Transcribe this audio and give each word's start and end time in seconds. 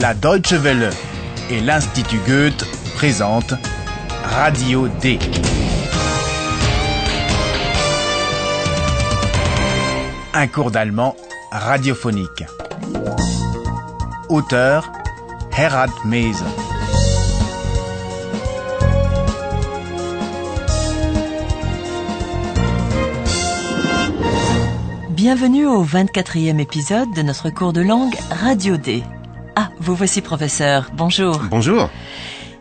La 0.00 0.14
Deutsche 0.14 0.54
Welle 0.54 0.88
et 1.50 1.60
l'Institut 1.60 2.20
Goethe 2.26 2.64
présentent 2.94 3.52
Radio 4.24 4.88
D. 4.88 5.18
Un 10.32 10.46
cours 10.46 10.70
d'allemand 10.70 11.14
radiophonique. 11.52 12.44
Auteur 14.30 14.90
Herald 15.54 15.92
Mese. 16.06 16.44
Bienvenue 25.10 25.66
au 25.66 25.84
24e 25.84 26.58
épisode 26.58 27.12
de 27.14 27.20
notre 27.20 27.50
cours 27.50 27.74
de 27.74 27.82
langue 27.82 28.16
Radio 28.30 28.78
D. 28.78 29.04
Ah, 29.56 29.70
vous 29.78 29.94
voici 29.94 30.20
professeur. 30.20 30.90
Bonjour. 30.94 31.40
Bonjour. 31.50 31.90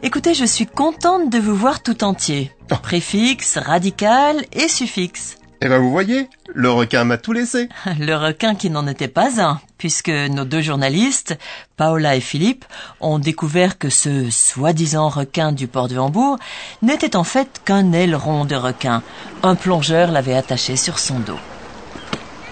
Écoutez, 0.01 0.33
je 0.33 0.45
suis 0.45 0.65
contente 0.65 1.29
de 1.29 1.39
vous 1.39 1.55
voir 1.55 1.83
tout 1.83 2.03
entier. 2.03 2.51
Oh. 2.71 2.75
Préfixe, 2.81 3.57
radical 3.57 4.45
et 4.53 4.67
suffixe. 4.67 5.37
Eh 5.61 5.67
ben 5.67 5.77
vous 5.77 5.91
voyez, 5.91 6.29
le 6.53 6.71
requin 6.71 7.03
m'a 7.03 7.17
tout 7.17 7.33
laissé. 7.33 7.67
Le 7.99 8.15
requin 8.15 8.55
qui 8.55 8.69
n'en 8.69 8.87
était 8.87 9.09
pas 9.09 9.41
un, 9.41 9.59
puisque 9.77 10.07
nos 10.07 10.45
deux 10.45 10.61
journalistes, 10.61 11.37
Paola 11.75 12.15
et 12.15 12.21
Philippe, 12.21 12.63
ont 13.01 13.19
découvert 13.19 13.77
que 13.77 13.89
ce 13.89 14.29
soi-disant 14.29 15.09
requin 15.09 15.51
du 15.51 15.67
port 15.67 15.89
de 15.89 15.97
Hambourg 15.97 16.39
n'était 16.81 17.17
en 17.17 17.25
fait 17.25 17.61
qu'un 17.65 17.91
aileron 17.91 18.45
de 18.45 18.55
requin. 18.55 19.03
Un 19.43 19.55
plongeur 19.55 20.11
l'avait 20.11 20.35
attaché 20.35 20.77
sur 20.77 20.97
son 20.97 21.19
dos. 21.19 21.39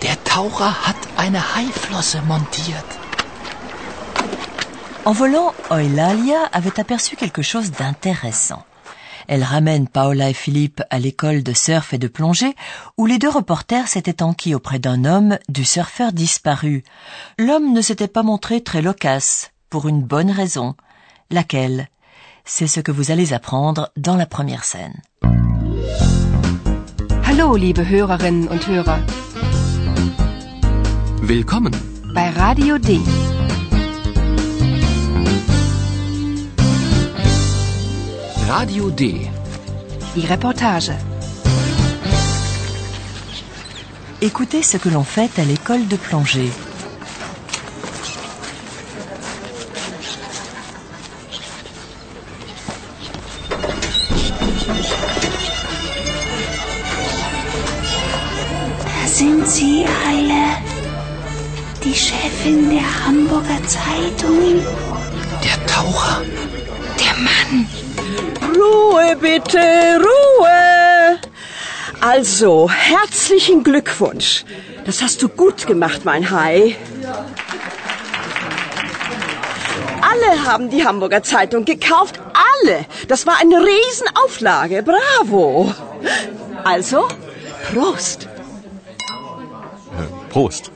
Der 0.02 0.22
Taucher 0.24 0.74
hat 0.86 1.00
eine 1.18 1.40
Haiflosse 1.56 2.18
montiert. 2.28 3.07
En 5.08 5.14
volant, 5.14 5.54
Eulalia 5.72 6.50
avait 6.52 6.82
aperçu 6.82 7.16
quelque 7.16 7.42
chose 7.42 7.72
d'intéressant. 7.72 8.66
Elle 9.30 9.42
ramène 9.42 9.88
Paola 9.88 10.30
et 10.30 10.34
Philippe 10.34 10.84
à 10.90 11.00
l'école 11.00 11.44
de 11.44 11.54
surf 11.54 11.94
et 11.94 11.98
de 11.98 12.10
plongée 12.10 12.54
où 12.98 13.06
les 13.06 13.18
deux 13.18 13.30
reporters 13.30 13.88
s'étaient 13.88 14.22
enquis 14.22 14.54
auprès 14.54 14.80
d'un 14.80 15.06
homme 15.06 15.38
du 15.48 15.64
surfeur 15.64 16.12
disparu. 16.12 16.84
L'homme 17.40 17.72
ne 17.72 17.80
s'était 17.80 18.10
pas 18.10 18.22
montré 18.22 18.60
très 18.60 18.82
loquace, 18.82 19.52
pour 19.70 19.88
une 19.88 20.02
bonne 20.04 20.30
raison. 20.30 20.76
Laquelle? 21.32 21.88
C'est 22.44 22.68
ce 22.68 22.82
que 22.82 22.92
vous 22.92 23.10
allez 23.10 23.32
apprendre 23.32 23.90
dans 23.96 24.18
la 24.18 24.26
première 24.26 24.66
scène. 24.66 25.02
Hallo, 27.24 27.56
liebe 27.56 27.80
Hörerinnen 27.90 28.50
und 28.50 28.68
Hörer, 28.68 29.00
Willkommen. 31.22 31.74
bei 32.14 32.30
Radio 32.30 32.78
D. 32.78 33.00
Radio 38.48 38.90
D. 38.90 39.30
Die 40.16 40.26
Reportage. 40.26 40.92
Écoutez 44.22 44.64
ce 44.64 44.78
que 44.78 44.88
l'on 44.88 45.04
fait 45.04 45.38
à 45.38 45.44
l'école 45.44 45.86
de 45.90 45.98
plongée. 45.98 46.50
Da 58.86 59.08
sind 59.08 59.46
sie 59.46 59.86
alle. 60.08 60.56
Die 61.84 61.94
Chefin 61.94 62.70
der 62.70 62.88
Hamburger 63.06 63.62
Zeitung? 63.68 64.64
Der 65.44 65.58
Taucher. 65.66 66.22
Der 66.98 67.14
Mann. 67.18 67.87
Ruhe 68.58 69.16
bitte, 69.16 69.60
Ruhe! 70.00 71.20
Also, 72.02 72.70
herzlichen 72.70 73.64
Glückwunsch. 73.64 74.46
Das 74.86 75.02
hast 75.02 75.22
du 75.22 75.30
gut 75.30 75.68
gemacht, 75.68 76.06
mein 76.06 76.30
Hai. 76.32 76.76
Alle 80.02 80.46
haben 80.46 80.70
die 80.70 80.86
Hamburger 80.86 81.24
Zeitung 81.24 81.66
gekauft. 81.66 82.20
Alle. 82.64 82.86
Das 83.08 83.26
war 83.26 83.40
eine 83.40 83.58
Riesenauflage. 83.58 84.84
Bravo. 84.84 85.74
Also, 86.64 87.08
Prost. 87.72 88.28
Prost. 90.30 90.72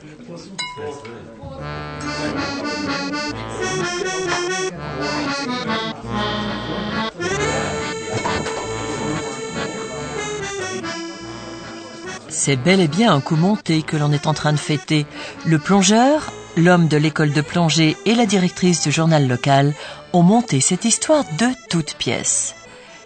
C'est 12.44 12.56
bel 12.56 12.80
et 12.80 12.88
bien 12.88 13.14
un 13.14 13.20
coup 13.20 13.36
monté 13.36 13.82
que 13.82 13.96
l'on 13.96 14.10
est 14.10 14.26
en 14.26 14.34
train 14.34 14.52
de 14.52 14.58
fêter. 14.58 15.06
Le 15.46 15.60
plongeur, 15.60 16.32
l'homme 16.56 16.88
de 16.88 16.96
l'école 16.96 17.30
de 17.30 17.40
plongée 17.40 17.96
et 18.04 18.16
la 18.16 18.26
directrice 18.26 18.82
du 18.82 18.90
journal 18.90 19.28
local 19.28 19.74
ont 20.12 20.24
monté 20.24 20.60
cette 20.60 20.84
histoire 20.84 21.22
de 21.38 21.46
toutes 21.70 21.94
pièces. 21.94 22.56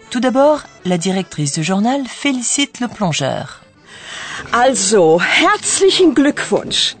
Tout 0.09 0.19
d'abord, 0.19 0.63
la 0.85 0.97
directrice 0.97 1.53
du 1.53 1.63
journal 1.63 2.01
félicite 2.07 2.79
le 2.79 2.87
plongeur. 2.87 3.61
Also, 4.53 5.19
herzlichen 5.21 6.15
Glückwunsch. 6.15 6.95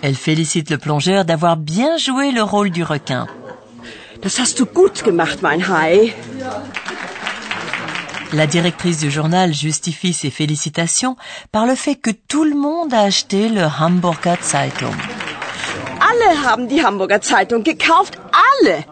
Elle 0.00 0.16
félicite 0.16 0.70
le 0.70 0.78
plongeur 0.78 1.26
d'avoir 1.26 1.58
bien 1.58 1.98
joué 1.98 2.32
le 2.32 2.42
rôle 2.42 2.70
du 2.70 2.82
requin. 2.82 3.26
Das 4.22 4.38
hast 4.38 4.56
du 4.56 4.64
gut 4.64 5.04
gemacht, 5.04 5.42
mein 5.42 5.68
Hai. 5.68 6.14
La 8.32 8.46
directrice 8.46 8.98
du 8.98 9.10
journal 9.10 9.52
justifie 9.52 10.14
ses 10.14 10.30
félicitations 10.30 11.16
par 11.50 11.66
le 11.66 11.74
fait 11.74 11.96
que 11.96 12.10
tout 12.10 12.44
le 12.44 12.54
monde 12.54 12.94
a 12.94 13.00
acheté 13.00 13.50
le 13.50 13.64
Hamburger 13.64 14.38
Zeitung. 14.42 14.94
Alle 16.00 16.46
haben 16.46 16.66
die 16.66 16.82
Hamburger 16.82 17.20
Zeitung 17.22 17.62
gekauft. 17.62 18.18
Alle. 18.32 18.84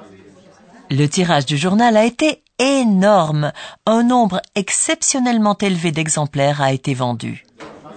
Le 0.91 1.07
tirage 1.07 1.47
du 1.47 1.57
journal 1.57 1.97
a 1.97 2.05
été 2.05 2.43
énorme. 2.59 3.53
Un 3.87 4.03
nombre 4.03 4.43
exceptionnellement 4.55 5.57
élevé 5.59 5.91
d'exemplaires 5.91 6.61
a 6.61 6.73
été 6.73 6.93
vendu. 6.93 7.47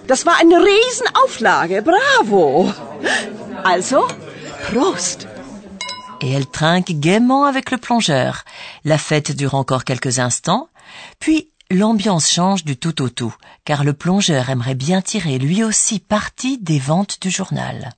Das 0.08 0.24
war 0.24 0.36
eine 0.40 0.56
Riesenauflage. 0.56 1.82
Bravo. 1.82 2.72
Also, 3.64 4.06
Prost. 4.70 5.28
Et 6.22 6.32
elle 6.32 6.46
trinque 6.46 6.92
gaiement 6.92 7.44
avec 7.44 7.70
le 7.70 7.76
plongeur. 7.76 8.44
La 8.84 8.96
fête 8.96 9.32
dure 9.32 9.54
encore 9.54 9.84
quelques 9.84 10.18
instants, 10.18 10.68
puis 11.18 11.50
l'ambiance 11.70 12.30
change 12.30 12.64
du 12.64 12.76
tout 12.76 13.02
au 13.02 13.08
tout, 13.08 13.34
car 13.64 13.84
le 13.84 13.92
plongeur 13.92 14.50
aimerait 14.50 14.74
bien 14.74 15.00
tirer 15.00 15.38
lui 15.38 15.64
aussi 15.64 15.98
parti 15.98 16.58
des 16.58 16.78
ventes 16.78 17.18
du 17.20 17.30
journal. 17.30 17.90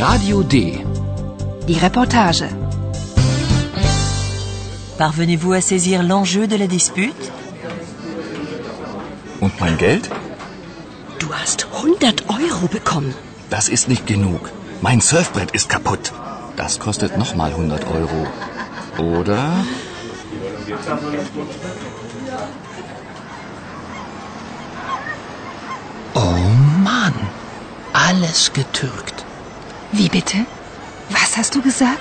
Radio 0.00 0.42
D. 0.42 0.78
Die 1.66 1.78
Reportage. 1.78 2.44
Parvenez-vous 4.96 5.52
à 5.52 5.60
saisir 5.60 6.02
l'enjeu 6.02 6.46
de 6.46 6.56
la 6.56 6.66
dispute? 6.66 7.30
Und 9.40 9.52
mein 9.60 9.76
Geld? 9.76 10.10
Du 11.18 11.28
hast 11.32 11.66
100 11.72 12.24
Euro 12.28 12.66
bekommen. 12.66 13.14
Das 13.50 13.68
ist 13.68 13.88
nicht 13.88 14.06
genug. 14.06 14.50
Mein 14.80 15.00
Surfbrett 15.00 15.50
ist 15.52 15.68
kaputt. 15.68 16.12
Das 16.60 16.78
kostet 16.78 17.16
nochmal 17.16 17.52
100 17.52 17.86
Euro. 17.86 18.26
Oder? 18.98 19.64
Oh 26.14 26.20
Mann. 26.84 27.14
Alles 27.94 28.52
getürkt. 28.52 29.24
Wie 29.90 30.10
bitte? 30.10 30.36
Was 31.08 31.38
hast 31.38 31.54
du 31.54 31.62
gesagt? 31.62 31.98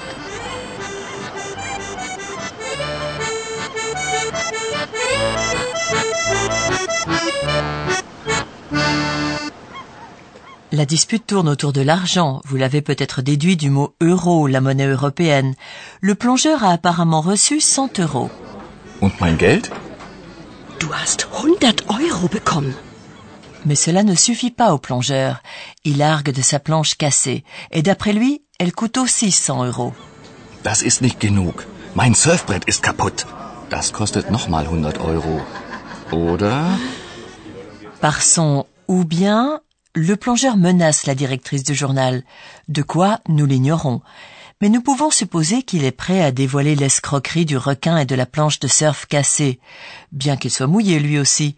La 10.79 10.85
dispute 10.85 11.27
tourne 11.27 11.49
autour 11.49 11.73
de 11.73 11.81
l'argent. 11.81 12.41
Vous 12.45 12.55
l'avez 12.55 12.81
peut-être 12.81 13.21
déduit 13.21 13.57
du 13.57 13.69
mot 13.69 13.95
euro, 13.99 14.47
la 14.47 14.61
monnaie 14.61 14.87
européenne. 14.87 15.55
Le 15.99 16.15
plongeur 16.15 16.63
a 16.63 16.71
apparemment 16.71 17.19
reçu 17.19 17.59
100 17.59 17.99
euros. 17.99 18.29
Und 19.01 19.11
mein 19.19 19.37
Geld? 19.37 19.69
Du 20.79 20.85
hast 20.93 21.27
100 21.33 21.83
Euro 21.99 22.29
bekommen. 22.29 22.73
Mais 23.65 23.75
cela 23.75 24.03
ne 24.03 24.15
suffit 24.15 24.51
pas 24.51 24.73
au 24.73 24.77
plongeur. 24.77 25.43
Il 25.83 26.01
argue 26.01 26.31
de 26.31 26.41
sa 26.41 26.59
planche 26.59 26.95
cassée. 26.95 27.43
Et 27.73 27.81
d'après 27.81 28.13
lui, 28.13 28.43
elle 28.57 28.71
coûte 28.71 28.97
aussi 28.97 29.31
100 29.31 29.65
euros. 29.65 29.93
Das 30.63 30.81
ist 30.81 31.01
nicht 31.01 31.19
genug. 31.19 31.67
Mein 31.93 32.15
Surfbrett 32.15 32.63
ist 32.69 32.83
kaputt. 32.83 33.25
Das 33.69 33.91
kostet 33.91 34.31
nochmal 34.31 34.65
100 34.65 34.97
Euro. 34.99 35.41
Oder? 36.13 36.63
Par 37.99 38.21
son 38.21 38.65
ou 38.87 39.03
bien, 39.03 39.59
le 39.95 40.15
plongeur 40.15 40.57
menace 40.57 41.05
la 41.05 41.15
directrice 41.15 41.63
du 41.63 41.73
journal. 41.73 42.23
De 42.67 42.81
quoi, 42.81 43.19
nous 43.27 43.45
l'ignorons. 43.45 44.01
Mais 44.61 44.69
nous 44.69 44.81
pouvons 44.81 45.09
supposer 45.09 45.63
qu'il 45.63 45.83
est 45.83 45.91
prêt 45.91 46.21
à 46.21 46.31
dévoiler 46.31 46.75
l'escroquerie 46.75 47.45
du 47.45 47.57
requin 47.57 47.97
et 47.97 48.05
de 48.05 48.15
la 48.15 48.25
planche 48.25 48.59
de 48.59 48.67
surf 48.67 49.05
cassée, 49.05 49.59
bien 50.11 50.35
qu'il 50.35 50.51
soit 50.51 50.67
mouillé 50.67 50.99
lui 50.99 51.17
aussi. 51.17 51.55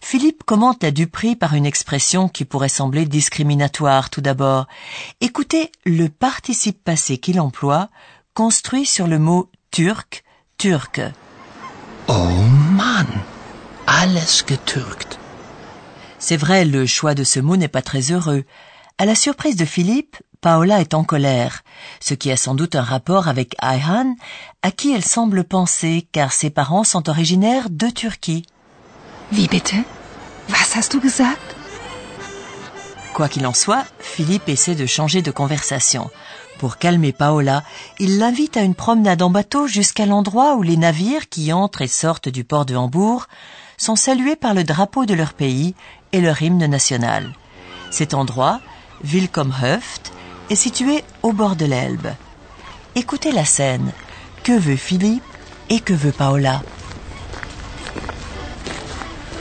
Philippe 0.00 0.42
commente 0.44 0.82
la 0.82 0.90
duperie 0.90 1.36
par 1.36 1.54
une 1.54 1.64
expression 1.64 2.28
qui 2.28 2.44
pourrait 2.44 2.68
sembler 2.68 3.06
discriminatoire 3.06 4.10
tout 4.10 4.20
d'abord. 4.20 4.66
Écoutez 5.20 5.70
le 5.86 6.08
participe 6.08 6.82
passé 6.84 7.18
qu'il 7.18 7.40
emploie, 7.40 7.88
construit 8.34 8.84
sur 8.84 9.06
le 9.06 9.18
mot 9.18 9.50
turc, 9.70 10.24
turc. 10.58 11.00
Oh 12.08 12.28
Mann, 12.76 13.06
alles 13.86 14.44
getürkt. 14.46 15.18
C'est 16.26 16.38
vrai, 16.38 16.64
le 16.64 16.86
choix 16.86 17.12
de 17.12 17.22
ce 17.22 17.38
mot 17.38 17.58
n'est 17.58 17.68
pas 17.68 17.82
très 17.82 18.10
heureux. 18.10 18.44
À 18.96 19.04
la 19.04 19.14
surprise 19.14 19.56
de 19.56 19.66
Philippe, 19.66 20.16
Paola 20.40 20.80
est 20.80 20.94
en 20.94 21.04
colère, 21.04 21.64
ce 22.00 22.14
qui 22.14 22.32
a 22.32 22.38
sans 22.38 22.54
doute 22.54 22.76
un 22.76 22.82
rapport 22.82 23.28
avec 23.28 23.54
Ayhan, 23.60 24.16
à 24.62 24.70
qui 24.70 24.94
elle 24.94 25.04
semble 25.04 25.44
penser, 25.44 26.08
car 26.12 26.32
ses 26.32 26.48
parents 26.48 26.82
sont 26.82 27.10
originaires 27.10 27.68
de 27.68 27.90
Turquie. 27.90 28.46
Wie 29.32 29.48
bitte? 29.48 29.74
Was 30.48 30.74
hast 30.74 30.92
du 30.92 31.00
gesagt? 31.00 31.56
Quoi 33.12 33.28
qu'il 33.28 33.46
en 33.46 33.52
soit, 33.52 33.84
Philippe 33.98 34.48
essaie 34.48 34.74
de 34.74 34.86
changer 34.86 35.20
de 35.20 35.30
conversation. 35.30 36.10
Pour 36.58 36.78
calmer 36.78 37.12
Paola, 37.12 37.64
il 37.98 38.16
l'invite 38.16 38.56
à 38.56 38.62
une 38.62 38.74
promenade 38.74 39.20
en 39.20 39.28
bateau 39.28 39.66
jusqu'à 39.66 40.06
l'endroit 40.06 40.54
où 40.54 40.62
les 40.62 40.78
navires 40.78 41.28
qui 41.28 41.52
entrent 41.52 41.82
et 41.82 41.86
sortent 41.86 42.30
du 42.30 42.44
port 42.44 42.64
de 42.64 42.76
Hambourg 42.76 43.26
sont 43.76 43.96
salués 43.96 44.36
par 44.36 44.54
le 44.54 44.64
drapeau 44.64 45.06
de 45.06 45.14
leur 45.14 45.32
pays 45.32 45.74
et 46.12 46.20
leur 46.20 46.40
hymne 46.42 46.66
national. 46.66 47.32
Cet 47.90 48.14
endroit, 48.14 48.60
Wilkomhöft, 49.02 50.12
est 50.50 50.56
situé 50.56 51.04
au 51.22 51.32
bord 51.32 51.56
de 51.56 51.66
l'Elbe. 51.66 52.08
Écoutez 52.94 53.32
la 53.32 53.44
scène. 53.44 53.92
Que 54.42 54.58
veut 54.58 54.76
Philippe 54.76 55.24
et 55.70 55.80
que 55.80 55.94
veut 55.94 56.12
Paola? 56.12 56.62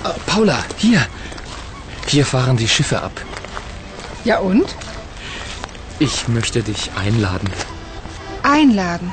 Ah, 0.03 0.15
Paula, 0.25 0.59
hier. 0.77 1.01
Hier 2.07 2.25
fahren 2.25 2.57
die 2.57 2.68
Schiffe 2.68 3.01
ab. 3.01 3.12
Ja 4.25 4.39
und? 4.39 4.75
Ich 6.00 6.27
möchte 6.27 6.63
dich 6.63 6.91
einladen. 6.95 7.50
Einladen. 8.44 9.12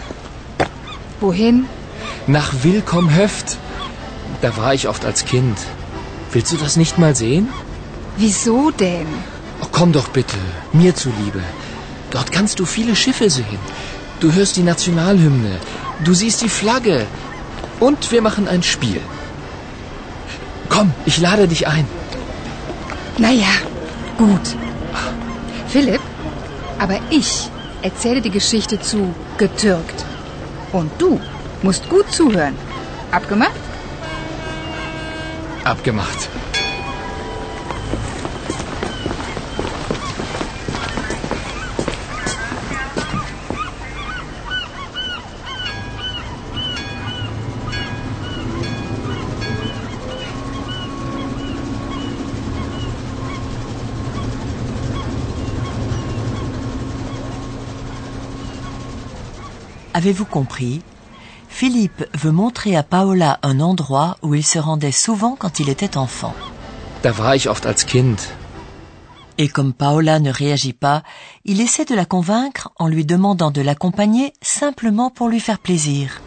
Wohin? 1.20 1.66
Nach 2.26 2.52
Willkomhöft. 2.62 3.58
Da 4.42 4.56
war 4.56 4.72
ich 4.74 4.88
oft 4.88 5.04
als 5.04 5.24
Kind. 5.24 5.58
Willst 6.32 6.52
du 6.52 6.56
das 6.56 6.76
nicht 6.76 6.98
mal 6.98 7.14
sehen? 7.14 7.48
Wieso 8.16 8.70
denn? 8.70 9.06
Oh, 9.62 9.66
komm 9.70 9.92
doch 9.92 10.08
bitte, 10.08 10.36
mir 10.72 10.94
zuliebe. 10.94 11.42
Dort 12.10 12.32
kannst 12.32 12.58
du 12.58 12.64
viele 12.64 12.96
Schiffe 12.96 13.28
sehen. 13.30 13.58
Du 14.20 14.32
hörst 14.32 14.56
die 14.56 14.62
Nationalhymne. 14.62 15.52
Du 16.04 16.14
siehst 16.14 16.42
die 16.42 16.48
Flagge. 16.48 17.06
Und 17.78 18.10
wir 18.12 18.22
machen 18.22 18.48
ein 18.48 18.62
Spiel. 18.62 19.00
Komm, 20.68 20.92
ich 21.04 21.18
lade 21.18 21.48
dich 21.48 21.66
ein. 21.66 21.86
Naja, 23.18 23.54
gut. 24.18 24.46
Philipp, 25.68 26.00
aber 26.78 26.98
ich 27.10 27.48
erzähle 27.82 28.20
die 28.20 28.30
Geschichte 28.30 28.80
zu 28.80 29.14
getürkt. 29.38 30.04
Und 30.72 30.90
du 30.98 31.20
musst 31.62 31.88
gut 31.88 32.10
zuhören. 32.12 32.56
Abgemacht? 33.10 33.59
Abgemacht. 35.70 36.28
Avez-vous 59.94 60.24
compris 60.24 60.82
Philippe 61.60 62.06
veut 62.14 62.32
montrer 62.32 62.74
à 62.74 62.82
Paola 62.82 63.38
un 63.42 63.60
endroit 63.60 64.16
où 64.22 64.34
il 64.34 64.46
se 64.46 64.58
rendait 64.58 64.92
souvent 64.92 65.36
quand 65.38 65.60
il 65.60 65.68
était 65.68 65.98
enfant. 65.98 66.34
Da 67.02 67.12
war 67.12 67.34
ich 67.34 67.46
oft 67.50 67.66
als 67.66 67.84
Kind. 67.84 68.18
Et 69.36 69.48
comme 69.48 69.74
Paola 69.74 70.20
ne 70.20 70.30
réagit 70.30 70.72
pas, 70.72 71.02
il 71.44 71.60
essaie 71.60 71.84
de 71.84 71.94
la 71.94 72.06
convaincre 72.06 72.70
en 72.78 72.88
lui 72.88 73.04
demandant 73.04 73.50
de 73.50 73.60
l'accompagner 73.60 74.32
simplement 74.40 75.10
pour 75.10 75.28
lui 75.28 75.38
faire 75.38 75.58
plaisir. 75.58 76.22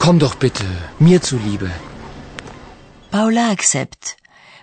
Komm 0.00 0.18
doch 0.18 0.36
bitte, 0.36 0.64
mir 0.98 1.20
zuliebe. 1.22 1.70
Paola 3.12 3.46
accepte, 3.46 4.16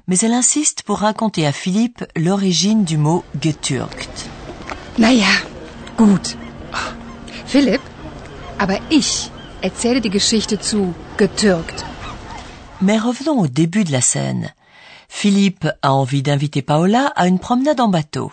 mais 0.09 0.17
elle 0.19 0.33
insiste 0.33 0.83
pour 0.83 0.99
raconter 0.99 1.47
à 1.47 1.53
Philippe 1.53 2.03
l'origine 2.17 2.83
du 2.83 2.97
mot 2.97 3.23
getürkt. 3.39 4.27
Naja, 4.97 5.33
gut. 5.97 6.35
Philipp, 7.45 7.81
aber 8.59 8.79
ich 8.91 9.31
erzähle 9.63 10.01
die 10.01 10.09
Geschichte 10.19 10.59
zu 10.59 10.93
getürkt. 11.17 11.85
Mais 12.81 12.99
revenons 12.99 13.39
au 13.43 13.47
début 13.47 13.85
de 13.85 13.91
la 13.91 14.01
scène. 14.01 14.49
Philippe 15.07 15.67
a 15.81 15.93
envie 15.93 16.23
d'inviter 16.23 16.61
Paola 16.61 17.03
à 17.15 17.27
une 17.27 17.39
promenade 17.39 17.79
en 17.79 17.87
bateau. 17.87 18.31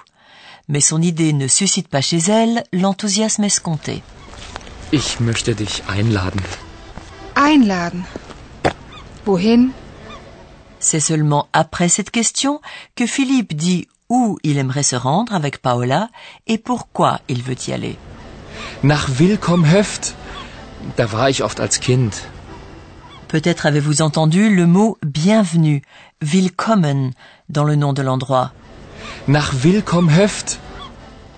Mais 0.69 0.81
son 0.81 1.01
idée 1.01 1.33
ne 1.33 1.47
suscite 1.47 1.89
pas 1.89 2.01
chez 2.01 2.19
elle 2.41 2.65
l'enthousiasme 2.73 3.45
escompté. 3.45 4.03
Ich 4.93 5.21
möchte 5.21 5.55
dich 5.55 5.83
einladen. 5.89 6.43
Einladen? 7.37 8.03
Wohin? 9.25 9.71
C'est 10.81 11.01
seulement 11.01 11.49
après 11.53 11.89
cette 11.89 12.11
question 12.11 12.61
que 12.97 13.07
Philippe 13.07 13.55
dit 13.55 13.87
où 14.09 14.39
il 14.43 14.59
aimerait 14.59 14.83
se 14.83 14.97
rendre 14.97 15.35
avec 15.35 15.59
Paola 15.59 16.09
et 16.49 16.59
pourquoi 16.59 17.21
il 17.29 17.43
veut 17.43 17.69
y 17.69 17.73
aller. 17.73 17.97
Nach 18.83 19.09
Willkomhöft? 19.09 20.17
Da 20.97 21.13
war 21.13 21.31
ich 21.31 21.43
oft 21.43 21.61
als 21.61 21.81
Kind. 21.81 22.15
Peut-être 23.29 23.67
avez-vous 23.67 24.03
entendu 24.03 24.55
le 24.55 24.67
mot 24.67 24.99
bienvenue, 25.07 25.83
willkommen, 26.21 27.13
dans 27.49 27.65
le 27.65 27.77
nom 27.77 27.93
de 27.93 28.03
l'endroit. 28.03 28.53
Nach 29.29 29.53
Willkomhöft? 29.53 30.59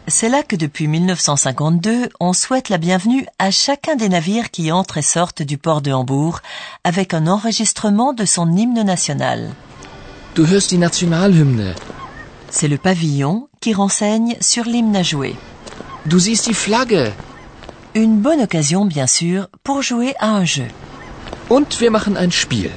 C'est 0.09 0.29
là 0.29 0.43
que 0.43 0.57
depuis 0.57 0.89
1952, 0.89 2.09
on 2.19 2.33
souhaite 2.33 2.71
la 2.71 2.79
bienvenue 2.79 3.27
à 3.39 3.51
chacun 3.51 3.95
des 3.95 4.09
navires 4.09 4.51
qui 4.51 4.73
entrent 4.73 4.99
et 4.99 5.03
sortent 5.03 5.43
du 5.43 5.59
port 5.59 5.81
de 5.81 5.93
Hambourg 5.93 6.41
avec 6.83 7.15
un 7.15 7.27
enregistrement 7.27 8.13
de 8.13 8.25
son 8.25 8.57
hymne 8.57 8.83
national. 8.83 9.51
Du 10.35 10.43
hörst 10.43 10.71
die 10.71 10.79
Nationalhymne. 10.79 11.75
C'est 12.51 12.69
le 12.69 12.79
pavillon 12.79 13.49
qui 13.61 13.75
renseigne 13.75 14.37
sur 14.41 14.65
l'hymne 14.65 14.97
à 14.97 15.03
jouer. 15.03 15.37
Du 16.07 16.19
siehst 16.19 16.47
die 16.47 16.55
Flagge. 16.55 17.13
Une 17.95 18.21
bonne 18.21 18.41
occasion, 18.41 18.87
bien 18.87 19.07
sûr, 19.07 19.49
pour 19.65 19.83
jouer 19.83 20.15
à 20.19 20.31
un 20.31 20.47
jeu. 20.47 20.67
Und 21.51 21.79
wir 21.79 21.91
machen 21.91 22.17
ein 22.17 22.31
Spiel. 22.31 22.71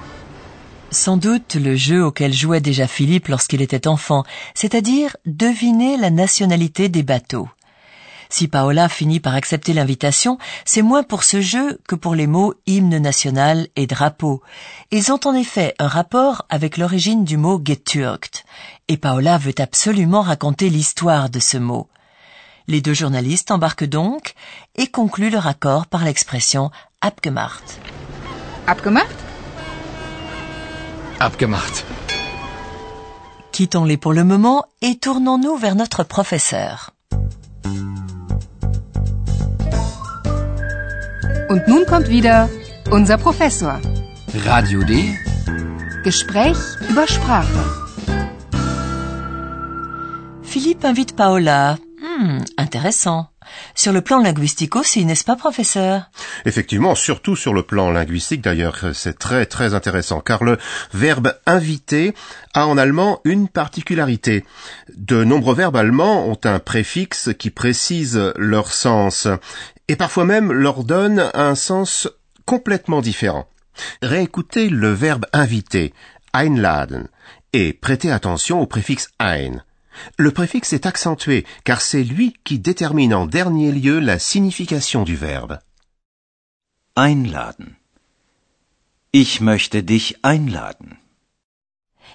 Sans 0.92 1.16
doute 1.16 1.56
le 1.56 1.78
jeu 1.78 2.04
auquel 2.04 2.34
jouait 2.34 2.60
déjà 2.60 2.86
Philippe 2.86 3.30
lorsqu'il 3.30 3.62
était 3.62 3.88
enfant, 3.88 4.26
c'est-à-dire 4.56 5.16
deviner 5.26 5.96
la 5.96 6.10
nationalité 6.10 6.90
des 6.90 7.04
bateaux. 7.04 7.48
Si 8.30 8.50
Paola 8.50 8.90
finit 8.90 9.22
par 9.22 9.36
accepter 9.36 9.72
l'invitation, 9.72 10.38
c'est 10.66 10.82
moins 10.82 11.04
pour 11.04 11.24
ce 11.24 11.40
jeu 11.40 11.80
que 11.88 11.96
pour 11.96 12.14
les 12.14 12.28
mots 12.28 12.54
hymne 12.68 12.98
national 12.98 13.70
et 13.78 13.88
drapeau. 13.88 14.42
Ils 14.92 15.14
ont 15.14 15.20
en 15.24 15.34
effet 15.34 15.76
un 15.80 15.88
rapport 15.88 16.46
avec 16.50 16.76
l'origine 16.76 17.24
du 17.24 17.38
mot 17.38 17.62
getürkt, 17.64 18.44
et 18.90 18.98
Paola 18.98 19.38
veut 19.38 19.56
absolument 19.60 20.24
raconter 20.24 20.70
l'histoire 20.70 21.30
de 21.30 21.40
ce 21.40 21.56
mot. 21.56 21.88
Les 22.68 22.82
deux 22.82 22.94
journalistes 22.96 23.52
embarquent 23.52 23.90
donc 23.90 24.34
et 24.76 24.88
concluent 24.88 25.30
leur 25.30 25.46
accord 25.46 25.86
par 25.86 26.04
l'expression 26.04 26.72
abgemacht. 27.02 27.80
Abgemacht? 28.66 29.16
Abgemacht. 31.20 31.86
Quittons-les 33.52 33.98
pour 33.98 34.14
le 34.14 34.24
moment 34.24 34.66
et 34.82 34.96
tournons-nous 34.96 35.58
vers 35.58 35.76
notre 35.76 36.04
professeur. 36.04 36.92
Und 41.48 41.68
nun 41.68 41.86
kommt 41.86 42.10
wieder 42.10 42.50
unser 42.92 43.18
Professor. 43.18 43.80
Radio 44.46 44.84
D. 44.84 45.14
Gespräch 46.04 46.58
über 46.90 47.08
Sprache. 47.08 47.64
Philippe 50.44 50.88
invite 50.88 51.16
Paola. 51.16 51.78
Hmm, 52.18 52.40
intéressant. 52.58 53.30
Sur 53.74 53.92
le 53.92 54.02
plan 54.02 54.20
linguistique 54.20 54.76
aussi, 54.76 55.04
n'est-ce 55.04 55.26
pas, 55.26 55.36
professeur? 55.36 56.10
Effectivement, 56.46 56.96
surtout 56.96 57.36
sur 57.36 57.54
le 57.54 57.64
plan 57.64 57.92
linguistique 57.92 58.42
d'ailleurs, 58.42 58.78
c'est 58.94 59.20
très 59.20 59.46
très 59.46 59.74
intéressant 59.74 60.22
car 60.22 60.44
le 60.44 60.58
verbe 60.94 61.34
inviter 61.46 62.14
a 62.54 62.68
en 62.68 62.78
allemand 62.78 63.20
une 63.26 63.50
particularité. 63.50 64.46
De 64.96 65.26
nombreux 65.26 65.56
verbes 65.56 65.76
allemands 65.76 66.26
ont 66.26 66.40
un 66.46 66.60
préfixe 66.60 67.32
qui 67.38 67.50
précise 67.50 68.34
leur 68.38 68.72
sens 68.72 69.28
et 69.90 69.98
parfois 69.98 70.26
même 70.26 70.54
leur 70.54 70.86
donne 70.86 71.32
un 71.34 71.56
sens 71.56 72.08
complètement 72.46 73.02
différent. 73.02 73.50
Réécoutez 74.02 74.70
le 74.70 74.94
verbe 74.94 75.26
inviter, 75.34 75.94
einladen, 76.34 77.10
et 77.52 77.74
prêtez 77.74 78.12
attention 78.12 78.62
au 78.62 78.68
préfixe 78.68 79.10
ein. 79.20 79.64
Le 80.18 80.32
préfixe 80.32 80.74
est 80.74 80.86
accentué 80.86 81.46
car 81.64 81.82
c'est 81.82 82.04
lui 82.04 82.34
qui 82.44 82.60
détermine 82.60 83.14
en 83.14 83.26
dernier 83.26 83.72
lieu 83.72 84.00
la 84.00 84.20
signification 84.20 85.04
du 85.04 85.16
verbe. 85.16 85.60
Einladen. 86.96 87.76
Ich 89.14 89.42
möchte 89.42 89.84
dich 89.84 90.16
einladen. 90.24 90.98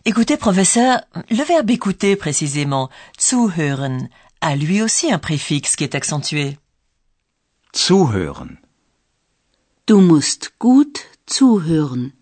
Écoutez, 0.04 0.36
professeur, 0.38 1.00
le 1.30 1.44
verbe 1.44 1.70
écouter 1.70 2.16
précisément, 2.16 2.88
zuhören, 3.18 4.08
a 4.40 4.56
lui 4.56 4.80
aussi 4.80 5.12
un 5.12 5.18
préfixe 5.18 5.76
qui 5.76 5.84
est 5.84 5.94
accentué. 5.94 6.56
Zuhören. 7.74 8.58
Du 9.86 9.94
musst 9.94 10.52
gut 10.58 11.06
zuhören. 11.26 12.12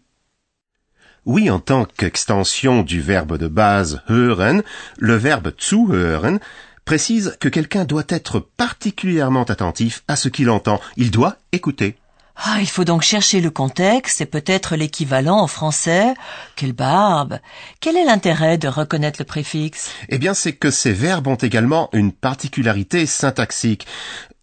Oui, 1.28 1.50
en 1.50 1.60
tant 1.60 1.84
qu'extension 1.84 2.82
du 2.82 3.02
verbe 3.02 3.36
de 3.36 3.48
base 3.48 4.00
hören, 4.08 4.62
le 4.96 5.14
verbe 5.14 5.52
zuhören 5.60 6.40
précise 6.86 7.36
que 7.38 7.50
quelqu'un 7.50 7.84
doit 7.84 8.06
être 8.08 8.40
particulièrement 8.40 9.42
attentif 9.42 10.04
à 10.08 10.16
ce 10.16 10.30
qu'il 10.30 10.48
entend. 10.48 10.80
Il 10.96 11.10
doit 11.10 11.36
écouter. 11.52 11.98
Ah, 12.40 12.58
il 12.60 12.68
faut 12.68 12.84
donc 12.84 13.02
chercher 13.02 13.40
le 13.40 13.50
contexte 13.50 14.20
et 14.20 14.26
peut-être 14.26 14.76
l'équivalent 14.76 15.38
en 15.38 15.48
français. 15.48 16.14
Quelle 16.54 16.72
barbe 16.72 17.40
Quel 17.80 17.96
est 17.96 18.04
l'intérêt 18.04 18.56
de 18.56 18.68
reconnaître 18.68 19.20
le 19.20 19.24
préfixe? 19.24 19.90
Eh 20.08 20.18
bien, 20.18 20.34
c'est 20.34 20.52
que 20.52 20.70
ces 20.70 20.92
verbes 20.92 21.26
ont 21.26 21.34
également 21.34 21.90
une 21.92 22.12
particularité 22.12 23.06
syntaxique. 23.06 23.86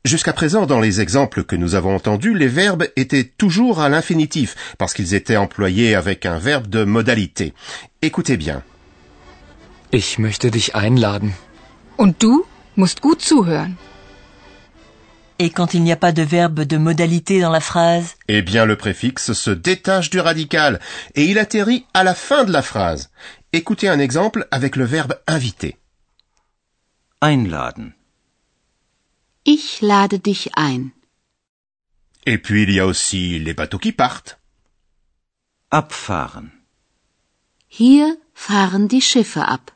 Jusqu'à 0.05 0.33
présent, 0.33 0.67
dans 0.67 0.79
les 0.79 1.01
exemples 1.01 1.43
que 1.43 1.55
nous 1.55 1.73
avons 1.73 1.95
entendus, 1.95 2.35
les 2.37 2.47
verbes 2.47 2.85
étaient 2.95 3.23
toujours 3.23 3.81
à 3.81 3.89
l'infinitif, 3.89 4.55
parce 4.77 4.93
qu'ils 4.93 5.15
étaient 5.15 5.35
employés 5.35 5.95
avec 5.95 6.27
un 6.27 6.37
verbe 6.37 6.67
de 6.67 6.83
modalité. 6.83 7.55
Écoutez 8.03 8.37
bien. 8.37 8.61
Ich 9.91 10.19
möchte 10.19 10.51
dich 10.51 10.75
einladen. 10.75 11.31
Und 11.97 12.19
du 12.19 12.43
musst 12.77 13.01
gut 13.01 13.19
zuhören. 13.19 13.73
Et 15.39 15.49
quand 15.49 15.73
il 15.73 15.81
n'y 15.81 15.91
a 15.91 15.95
pas 15.95 16.11
de 16.11 16.21
verbe 16.21 16.65
de 16.65 16.77
modalité 16.77 17.41
dans 17.41 17.51
la 17.51 17.59
phrase? 17.59 18.13
Eh 18.27 18.43
bien, 18.43 18.65
le 18.65 18.75
préfixe 18.75 19.33
se 19.33 19.49
détache 19.49 20.11
du 20.11 20.19
radical, 20.19 20.79
et 21.15 21.25
il 21.25 21.39
atterrit 21.39 21.87
à 21.95 22.03
la 22.03 22.13
fin 22.13 22.43
de 22.43 22.51
la 22.51 22.61
phrase. 22.61 23.09
Écoutez 23.53 23.89
un 23.89 23.99
exemple 23.99 24.47
avec 24.51 24.75
le 24.75 24.85
verbe 24.85 25.15
inviter. 25.25 25.77
Einladen. 27.23 27.93
Ich 29.47 29.81
lade 29.81 30.17
dich 30.17 30.57
ein. 30.57 30.91
Et 32.25 32.39
puis 32.39 32.63
il 32.63 32.71
y 32.71 32.79
a 32.79 32.87
aussi 32.87 33.37
les 33.37 33.53
bateaux 33.53 33.77
qui 33.77 33.91
partent. 33.91 34.39
Abfahren. 35.69 36.51
Hier 37.69 38.15
fahren 38.33 38.87
die 38.87 39.01
Schiffe 39.01 39.37
ab. 39.37 39.71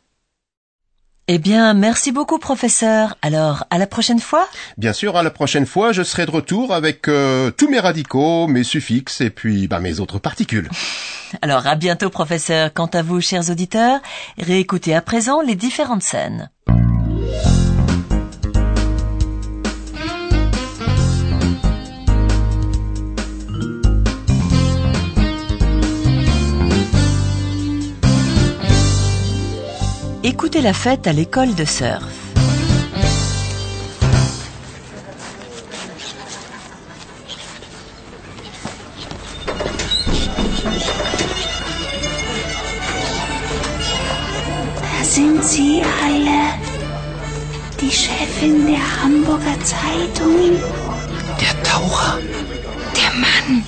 Eh 1.27 1.37
bien, 1.37 1.75
merci 1.75 2.11
beaucoup, 2.11 2.39
professeur. 2.39 3.15
Alors, 3.21 3.63
à 3.69 3.77
la 3.77 3.85
prochaine 3.85 4.19
fois? 4.19 4.47
Bien 4.77 4.93
sûr, 4.93 5.15
à 5.15 5.21
la 5.21 5.29
prochaine 5.29 5.67
fois, 5.67 5.91
je 5.91 6.01
serai 6.01 6.25
de 6.25 6.31
retour 6.31 6.73
avec 6.73 7.07
euh, 7.07 7.51
tous 7.51 7.69
mes 7.69 7.79
radicaux, 7.79 8.47
mes 8.47 8.63
suffixes 8.63 9.21
et 9.21 9.29
puis 9.29 9.67
bah, 9.67 9.79
mes 9.79 9.99
autres 9.99 10.17
particules. 10.17 10.67
Alors, 11.43 11.67
à 11.67 11.75
bientôt, 11.75 12.09
professeur. 12.09 12.73
Quant 12.73 12.87
à 12.87 13.03
vous, 13.03 13.21
chers 13.21 13.51
auditeurs, 13.51 13.99
réécoutez 14.39 14.95
à 14.95 15.01
présent 15.01 15.41
les 15.41 15.55
différentes 15.55 16.01
scènes. 16.01 16.49
La 30.61 30.73
fête 30.73 31.07
à 31.07 31.13
l'école 31.13 31.55
de 31.55 31.63
surf. 31.63 32.03
Da 44.81 45.03
sind 45.03 45.41
sie 45.43 45.81
alle. 46.03 46.59
Die 47.79 47.89
Chefin 47.89 48.65
der 48.67 48.83
Hamburger 49.01 49.57
Zeitung? 49.63 50.59
Der 51.39 51.63
Taucher. 51.63 52.19
Der 52.97 53.11
Mann. 53.23 53.63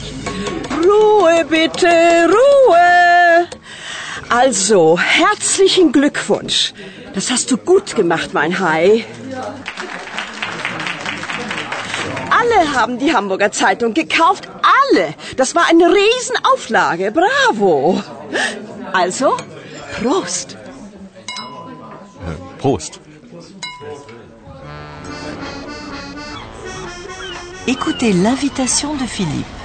Ruhe 0.84 1.46
bitte, 1.46 1.88
Ruhe. 2.28 3.01
Also, 4.32 4.98
herzlichen 4.98 5.92
Glückwunsch. 5.92 6.74
Das 7.14 7.32
hast 7.32 7.52
du 7.52 7.58
gut 7.58 7.98
gemacht, 7.98 8.30
mein 8.34 8.60
Hai. 8.60 9.04
Alle 12.30 12.74
haben 12.74 12.98
die 12.98 13.14
Hamburger 13.14 13.52
Zeitung 13.52 13.94
gekauft. 13.94 14.48
Alle. 14.78 15.16
Das 15.36 15.54
war 15.54 15.66
eine 15.70 15.94
Riesenauflage. 15.94 17.12
Bravo. 17.12 18.02
Also, 18.94 19.36
Prost. 20.00 20.56
Prost. 22.58 23.02
Écoutez 27.68 28.14
l'invitation 28.14 28.98
de 28.98 29.08
Philippe. 29.08 29.61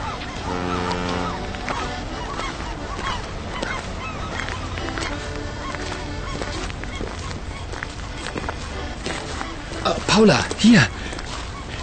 Paula, 10.16 10.42
hier. 10.56 10.80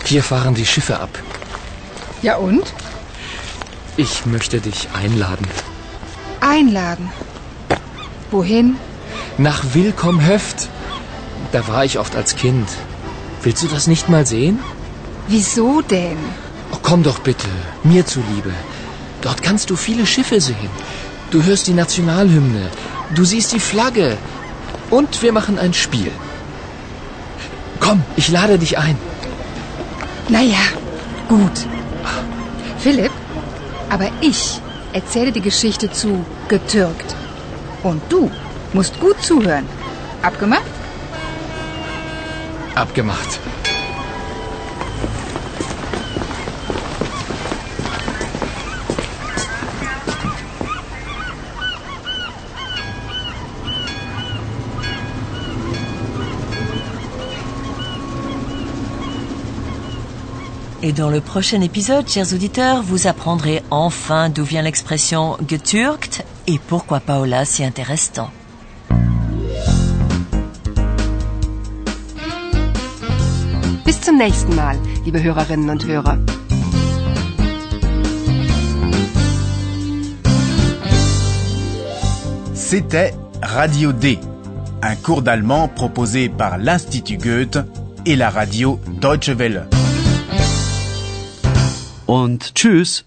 Hier 0.06 0.24
fahren 0.24 0.56
die 0.56 0.66
Schiffe 0.66 1.00
ab. 1.00 1.20
Ja 2.24 2.38
und? 2.38 2.74
Ich 3.96 4.26
möchte 4.26 4.60
dich 4.60 4.88
einladen. 4.92 5.46
Einladen. 6.40 7.12
Wohin? 8.32 8.78
Nach 9.38 9.64
Willkommhöft. 9.76 10.68
Da 11.52 11.68
war 11.68 11.86
ich 11.86 12.00
oft 12.00 12.16
als 12.16 12.36
Kind. 12.36 12.68
Willst 13.44 13.62
du 13.62 13.68
das 13.68 13.86
nicht 13.86 14.10
mal 14.10 14.26
sehen? 14.26 14.58
Wieso 15.28 15.82
denn? 15.82 16.18
Oh, 16.72 16.80
komm 16.82 17.04
doch 17.04 17.20
bitte, 17.20 17.50
mir 17.84 18.04
zuliebe. 18.08 18.54
Dort 19.22 19.44
kannst 19.44 19.70
du 19.70 19.76
viele 19.76 20.08
Schiffe 20.08 20.42
sehen. 20.42 20.72
Du 21.30 21.44
hörst 21.44 21.68
die 21.68 21.80
Nationalhymne. 21.84 22.72
Du 23.14 23.26
siehst 23.26 23.54
die 23.54 23.60
Flagge. 23.60 24.18
Und 24.90 25.22
wir 25.22 25.34
machen 25.34 25.60
ein 25.60 25.76
Spiel. 25.76 26.12
Komm, 27.84 28.02
ich 28.16 28.30
lade 28.30 28.58
dich 28.58 28.78
ein. 28.78 28.98
Naja, 30.30 30.66
gut. 31.28 31.58
Philipp, 32.80 33.12
aber 33.90 34.10
ich 34.22 34.62
erzähle 34.94 35.34
die 35.34 35.42
Geschichte 35.42 35.92
zu 35.92 36.26
getürkt. 36.48 37.14
Und 37.84 38.02
du 38.08 38.32
musst 38.72 38.98
gut 39.02 39.22
zuhören. 39.22 39.68
Abgemacht? 40.22 40.74
Abgemacht. 42.76 43.40
Et 60.86 60.92
dans 60.92 61.10
le 61.10 61.22
prochain 61.22 61.62
épisode, 61.62 62.10
chers 62.10 62.34
auditeurs, 62.34 62.84
vous 62.84 63.08
apprendrez 63.08 63.64
enfin 63.72 64.28
d'où 64.28 64.44
vient 64.44 64.62
l'expression 64.62 65.38
getürkt 65.42 66.26
et 66.46 66.60
pourquoi 66.60 67.00
Paola 67.00 67.46
s'y 67.46 67.64
intéresse 67.64 68.12
tant. 68.12 68.30
Bis 73.86 74.02
zum 74.02 74.18
nächsten 74.18 74.56
Mal, 74.56 74.78
liebe 75.06 75.24
Hörerinnen 75.24 75.70
und 75.70 75.86
Hörer. 75.88 76.18
C'était 82.54 83.14
Radio 83.42 83.94
D, 83.94 84.20
un 84.82 84.96
cours 84.98 85.22
d'allemand 85.22 85.70
proposé 85.70 86.28
par 86.28 86.58
l'Institut 86.58 87.18
Goethe 87.18 87.60
et 88.06 88.18
la 88.18 88.30
radio 88.30 88.82
Deutsche 89.00 89.30
Welle. 89.30 89.66
Und 92.06 92.56
tschüss. 92.56 93.06